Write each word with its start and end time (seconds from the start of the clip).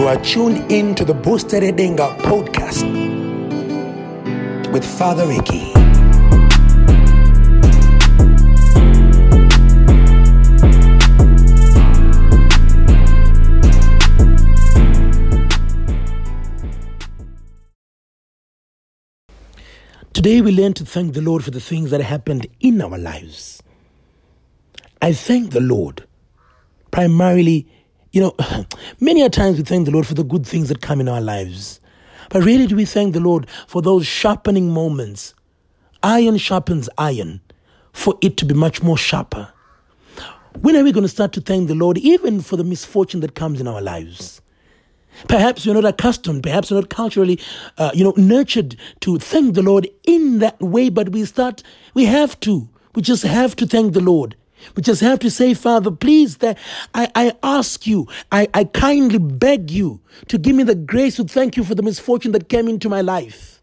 You 0.00 0.08
are 0.08 0.16
tuned 0.22 0.72
in 0.72 0.94
to 0.94 1.04
the 1.04 1.12
Booster 1.12 1.60
Edenga 1.60 2.16
podcast 2.20 2.86
with 4.72 4.82
Father 4.82 5.26
Ricky. 5.26 5.74
Today 20.14 20.40
we 20.40 20.50
learn 20.52 20.72
to 20.72 20.86
thank 20.86 21.12
the 21.12 21.20
Lord 21.20 21.44
for 21.44 21.50
the 21.50 21.60
things 21.60 21.90
that 21.90 22.00
happened 22.00 22.46
in 22.60 22.80
our 22.80 22.96
lives. 22.96 23.62
I 25.02 25.12
thank 25.12 25.50
the 25.50 25.60
Lord 25.60 26.06
primarily, 26.90 27.68
you 28.12 28.20
know, 28.20 28.34
many 29.00 29.22
a 29.22 29.30
times 29.30 29.56
we 29.58 29.64
thank 29.64 29.86
the 29.86 29.92
Lord 29.92 30.06
for 30.06 30.14
the 30.14 30.24
good 30.24 30.46
things 30.46 30.68
that 30.68 30.80
come 30.80 31.00
in 31.00 31.08
our 31.08 31.20
lives. 31.20 31.80
But 32.30 32.44
really, 32.44 32.66
do 32.66 32.76
we 32.76 32.84
thank 32.84 33.12
the 33.12 33.20
Lord 33.20 33.48
for 33.66 33.82
those 33.82 34.06
sharpening 34.06 34.70
moments? 34.70 35.34
Iron 36.02 36.38
sharpens 36.38 36.88
iron 36.96 37.40
for 37.92 38.16
it 38.20 38.36
to 38.38 38.44
be 38.44 38.54
much 38.54 38.82
more 38.82 38.96
sharper. 38.96 39.52
When 40.60 40.76
are 40.76 40.84
we 40.84 40.92
going 40.92 41.02
to 41.02 41.08
start 41.08 41.32
to 41.34 41.40
thank 41.40 41.68
the 41.68 41.74
Lord 41.74 41.98
even 41.98 42.40
for 42.40 42.56
the 42.56 42.64
misfortune 42.64 43.20
that 43.20 43.34
comes 43.34 43.60
in 43.60 43.68
our 43.68 43.80
lives? 43.80 44.40
Perhaps 45.28 45.66
we're 45.66 45.74
not 45.74 45.84
accustomed, 45.84 46.42
perhaps 46.42 46.70
we're 46.70 46.78
not 46.78 46.88
culturally, 46.88 47.38
uh, 47.78 47.90
you 47.94 48.04
know, 48.04 48.14
nurtured 48.16 48.76
to 49.00 49.18
thank 49.18 49.54
the 49.54 49.62
Lord 49.62 49.88
in 50.04 50.38
that 50.38 50.60
way, 50.60 50.88
but 50.88 51.10
we 51.10 51.24
start, 51.24 51.62
we 51.94 52.04
have 52.04 52.38
to. 52.40 52.68
We 52.94 53.02
just 53.02 53.22
have 53.22 53.54
to 53.56 53.66
thank 53.66 53.92
the 53.92 54.00
Lord. 54.00 54.36
We 54.74 54.82
just 54.82 55.00
have 55.00 55.18
to 55.20 55.30
say, 55.30 55.54
Father, 55.54 55.90
please, 55.90 56.38
that 56.38 56.58
I, 56.94 57.10
I 57.14 57.32
ask 57.42 57.86
you, 57.86 58.06
I, 58.30 58.48
I 58.54 58.64
kindly 58.64 59.18
beg 59.18 59.70
you 59.70 60.00
to 60.28 60.38
give 60.38 60.56
me 60.56 60.62
the 60.62 60.74
grace 60.74 61.16
to 61.16 61.24
thank 61.24 61.56
you 61.56 61.64
for 61.64 61.74
the 61.74 61.82
misfortune 61.82 62.32
that 62.32 62.48
came 62.48 62.68
into 62.68 62.88
my 62.88 63.00
life. 63.00 63.62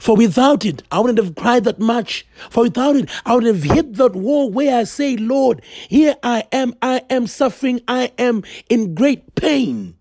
For 0.00 0.16
without 0.16 0.64
it, 0.64 0.82
I 0.90 1.00
wouldn't 1.00 1.18
have 1.18 1.34
cried 1.34 1.64
that 1.64 1.78
much. 1.78 2.26
For 2.50 2.64
without 2.64 2.96
it, 2.96 3.10
I 3.24 3.34
would 3.34 3.44
have 3.44 3.62
hit 3.62 3.94
that 3.94 4.14
wall 4.14 4.50
where 4.50 4.78
I 4.78 4.84
say, 4.84 5.16
Lord, 5.16 5.62
here 5.88 6.16
I 6.22 6.44
am, 6.52 6.74
I 6.82 7.02
am 7.10 7.26
suffering, 7.26 7.80
I 7.86 8.12
am 8.18 8.42
in 8.68 8.94
great 8.94 9.34
pain. 9.34 9.96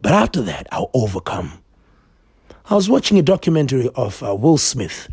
But 0.00 0.12
after 0.12 0.42
that, 0.42 0.66
I'll 0.72 0.90
overcome. 0.94 1.62
I 2.68 2.74
was 2.74 2.88
watching 2.88 3.18
a 3.18 3.22
documentary 3.22 3.88
of 3.94 4.22
uh, 4.22 4.34
Will 4.34 4.58
Smith. 4.58 5.08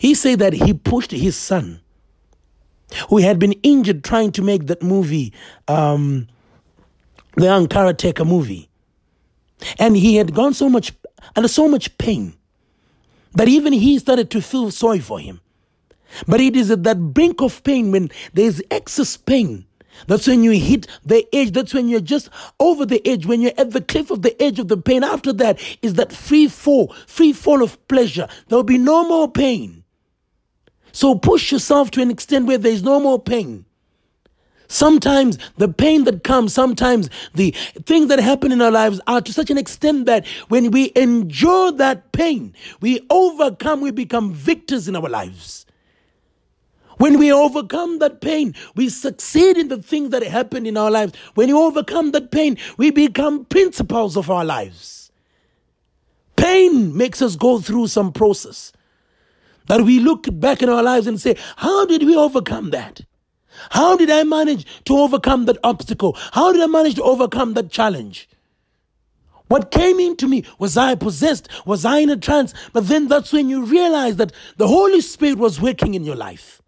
He 0.00 0.14
said 0.14 0.38
that 0.40 0.52
he 0.52 0.74
pushed 0.74 1.10
his 1.10 1.36
son 1.36 1.80
who 3.08 3.18
had 3.18 3.38
been 3.38 3.52
injured 3.62 4.04
trying 4.04 4.32
to 4.32 4.42
make 4.42 4.66
that 4.66 4.82
movie, 4.82 5.32
um, 5.68 6.28
the 7.36 7.44
young 7.44 7.66
karateka 7.66 8.26
movie. 8.26 8.68
And 9.78 9.96
he 9.96 10.16
had 10.16 10.34
gone 10.34 10.54
so 10.54 10.68
much 10.68 10.92
under 11.36 11.48
so 11.48 11.68
much 11.68 11.96
pain 11.98 12.34
that 13.34 13.48
even 13.48 13.72
he 13.72 13.98
started 13.98 14.30
to 14.30 14.42
feel 14.42 14.70
sorry 14.70 14.98
for 14.98 15.18
him. 15.18 15.40
But 16.26 16.40
it 16.40 16.56
is 16.56 16.70
at 16.70 16.82
that 16.82 16.98
brink 17.14 17.40
of 17.40 17.62
pain 17.64 17.90
when 17.90 18.10
there 18.34 18.46
is 18.46 18.62
excess 18.70 19.16
pain. 19.16 19.64
That's 20.06 20.26
when 20.26 20.42
you 20.42 20.52
hit 20.52 20.86
the 21.04 21.26
edge. 21.34 21.52
That's 21.52 21.74
when 21.74 21.88
you're 21.88 22.00
just 22.00 22.28
over 22.60 22.84
the 22.84 23.06
edge. 23.06 23.26
When 23.26 23.40
you're 23.40 23.52
at 23.56 23.70
the 23.70 23.80
cliff 23.80 24.10
of 24.10 24.22
the 24.22 24.40
edge 24.42 24.58
of 24.58 24.68
the 24.68 24.76
pain. 24.76 25.04
After 25.04 25.32
that 25.34 25.60
is 25.82 25.94
that 25.94 26.12
free 26.12 26.48
fall, 26.48 26.94
free 27.06 27.32
fall 27.32 27.62
of 27.62 27.86
pleasure. 27.88 28.28
There 28.48 28.56
will 28.56 28.64
be 28.64 28.78
no 28.78 29.06
more 29.06 29.30
pain. 29.30 29.81
So 30.92 31.14
push 31.14 31.50
yourself 31.50 31.90
to 31.92 32.02
an 32.02 32.10
extent 32.10 32.46
where 32.46 32.58
there 32.58 32.72
is 32.72 32.82
no 32.82 33.00
more 33.00 33.20
pain. 33.20 33.64
Sometimes 34.68 35.38
the 35.58 35.68
pain 35.68 36.04
that 36.04 36.24
comes, 36.24 36.54
sometimes 36.54 37.10
the 37.34 37.50
things 37.84 38.08
that 38.08 38.18
happen 38.20 38.52
in 38.52 38.62
our 38.62 38.70
lives 38.70 39.00
are 39.06 39.20
to 39.20 39.32
such 39.32 39.50
an 39.50 39.58
extent 39.58 40.06
that 40.06 40.26
when 40.48 40.70
we 40.70 40.92
endure 40.96 41.72
that 41.72 42.12
pain, 42.12 42.54
we 42.80 43.06
overcome, 43.10 43.82
we 43.82 43.90
become 43.90 44.32
victors 44.32 44.88
in 44.88 44.96
our 44.96 45.10
lives. 45.10 45.66
When 46.96 47.18
we 47.18 47.32
overcome 47.32 47.98
that 47.98 48.20
pain, 48.20 48.54
we 48.74 48.88
succeed 48.88 49.58
in 49.58 49.68
the 49.68 49.82
things 49.82 50.10
that 50.10 50.22
happen 50.22 50.64
in 50.66 50.76
our 50.76 50.90
lives. 50.90 51.14
When 51.34 51.48
you 51.48 51.58
overcome 51.58 52.12
that 52.12 52.30
pain, 52.30 52.56
we 52.76 52.90
become 52.90 53.44
principals 53.44 54.16
of 54.16 54.30
our 54.30 54.44
lives. 54.44 55.10
Pain 56.36 56.96
makes 56.96 57.20
us 57.20 57.36
go 57.36 57.60
through 57.60 57.88
some 57.88 58.12
process. 58.12 58.72
That 59.66 59.82
we 59.82 60.00
look 60.00 60.26
back 60.40 60.62
in 60.62 60.68
our 60.68 60.82
lives 60.82 61.06
and 61.06 61.20
say, 61.20 61.36
How 61.56 61.86
did 61.86 62.02
we 62.02 62.16
overcome 62.16 62.70
that? 62.70 63.02
How 63.70 63.96
did 63.96 64.10
I 64.10 64.24
manage 64.24 64.66
to 64.84 64.98
overcome 64.98 65.44
that 65.46 65.58
obstacle? 65.62 66.16
How 66.32 66.52
did 66.52 66.62
I 66.62 66.66
manage 66.66 66.94
to 66.96 67.02
overcome 67.02 67.54
that 67.54 67.70
challenge? 67.70 68.28
What 69.48 69.70
came 69.70 70.00
into 70.00 70.26
me? 70.26 70.44
Was 70.58 70.78
I 70.78 70.94
possessed? 70.94 71.48
Was 71.66 71.84
I 71.84 71.98
in 71.98 72.08
a 72.08 72.16
trance? 72.16 72.54
But 72.72 72.88
then 72.88 73.08
that's 73.08 73.32
when 73.32 73.50
you 73.50 73.64
realize 73.64 74.16
that 74.16 74.32
the 74.56 74.66
Holy 74.66 75.02
Spirit 75.02 75.38
was 75.38 75.60
working 75.60 75.94
in 75.94 76.04
your 76.04 76.16
life. 76.16 76.62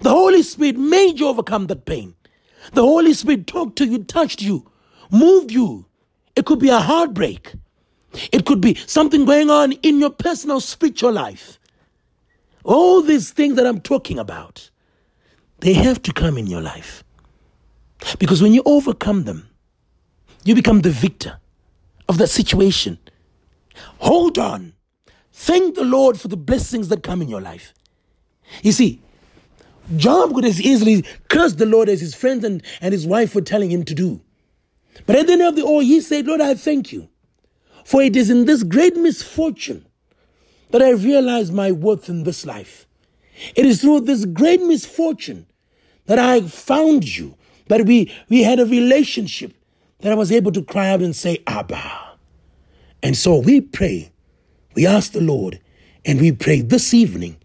The 0.00 0.08
Holy 0.10 0.42
Spirit 0.42 0.78
made 0.78 1.20
you 1.20 1.28
overcome 1.28 1.66
that 1.66 1.84
pain. 1.84 2.14
The 2.72 2.82
Holy 2.82 3.12
Spirit 3.12 3.46
talked 3.46 3.76
to 3.76 3.86
you, 3.86 4.02
touched 4.04 4.40
you, 4.40 4.70
moved 5.10 5.52
you. 5.52 5.84
It 6.34 6.46
could 6.46 6.58
be 6.60 6.70
a 6.70 6.78
heartbreak. 6.78 7.52
It 8.32 8.46
could 8.46 8.62
be 8.62 8.76
something 8.86 9.26
going 9.26 9.50
on 9.50 9.72
in 9.72 10.00
your 10.00 10.10
personal 10.10 10.60
spiritual 10.60 11.12
life. 11.12 11.59
All 12.64 13.02
these 13.02 13.30
things 13.30 13.56
that 13.56 13.66
I'm 13.66 13.80
talking 13.80 14.18
about, 14.18 14.70
they 15.60 15.72
have 15.74 16.02
to 16.02 16.12
come 16.12 16.36
in 16.36 16.46
your 16.46 16.60
life. 16.60 17.04
Because 18.18 18.42
when 18.42 18.52
you 18.52 18.62
overcome 18.64 19.24
them, 19.24 19.48
you 20.44 20.54
become 20.54 20.80
the 20.80 20.90
victor 20.90 21.38
of 22.08 22.18
that 22.18 22.28
situation. 22.28 22.98
Hold 23.98 24.38
on. 24.38 24.74
Thank 25.32 25.74
the 25.74 25.84
Lord 25.84 26.20
for 26.20 26.28
the 26.28 26.36
blessings 26.36 26.88
that 26.88 27.02
come 27.02 27.22
in 27.22 27.28
your 27.28 27.40
life. 27.40 27.72
You 28.62 28.72
see, 28.72 29.00
Job 29.96 30.34
could 30.34 30.44
as 30.44 30.60
easily 30.60 31.04
curse 31.28 31.54
the 31.54 31.66
Lord 31.66 31.88
as 31.88 32.00
his 32.00 32.14
friends 32.14 32.44
and, 32.44 32.62
and 32.80 32.92
his 32.92 33.06
wife 33.06 33.34
were 33.34 33.40
telling 33.40 33.70
him 33.70 33.84
to 33.84 33.94
do. 33.94 34.20
But 35.06 35.16
at 35.16 35.26
the 35.26 35.34
end 35.34 35.42
of 35.42 35.56
the 35.56 35.62
all, 35.62 35.80
he 35.80 36.00
said, 36.00 36.26
Lord, 36.26 36.40
I 36.40 36.54
thank 36.54 36.92
you. 36.92 37.08
For 37.84 38.02
it 38.02 38.16
is 38.16 38.30
in 38.30 38.44
this 38.44 38.62
great 38.62 38.96
misfortune 38.96 39.86
that 40.70 40.82
I 40.82 40.90
realized 40.90 41.52
my 41.52 41.72
worth 41.72 42.08
in 42.08 42.24
this 42.24 42.46
life. 42.46 42.86
It 43.54 43.64
is 43.64 43.80
through 43.80 44.00
this 44.00 44.24
great 44.24 44.62
misfortune 44.62 45.46
that 46.06 46.18
I 46.18 46.42
found 46.42 47.16
you, 47.16 47.36
that 47.68 47.86
we, 47.86 48.12
we 48.28 48.42
had 48.42 48.60
a 48.60 48.66
relationship, 48.66 49.54
that 50.00 50.12
I 50.12 50.14
was 50.14 50.32
able 50.32 50.52
to 50.52 50.62
cry 50.62 50.88
out 50.88 51.00
and 51.00 51.14
say, 51.14 51.38
Abba. 51.46 52.16
And 53.02 53.16
so 53.16 53.38
we 53.38 53.60
pray, 53.60 54.12
we 54.74 54.86
ask 54.86 55.12
the 55.12 55.20
Lord, 55.20 55.60
and 56.04 56.20
we 56.20 56.32
pray 56.32 56.60
this 56.60 56.94
evening, 56.94 57.36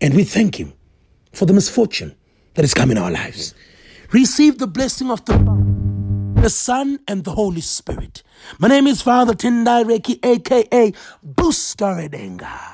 and 0.00 0.14
we 0.14 0.24
thank 0.24 0.58
Him 0.58 0.72
for 1.32 1.46
the 1.46 1.52
misfortune 1.52 2.14
that 2.54 2.62
has 2.62 2.74
come 2.74 2.90
in 2.90 2.98
our 2.98 3.10
lives. 3.10 3.54
Receive 4.12 4.58
the 4.58 4.66
blessing 4.66 5.10
of 5.10 5.24
the 5.24 5.63
the 6.44 6.50
Son, 6.50 6.98
and 7.08 7.24
the 7.24 7.30
Holy 7.30 7.62
Spirit. 7.62 8.22
My 8.58 8.68
name 8.68 8.86
is 8.86 9.00
Father 9.00 9.32
Tindai 9.32 9.82
Reiki, 9.82 10.22
aka 10.22 10.92
Booster 11.22 11.86
Edenga. 11.86 12.73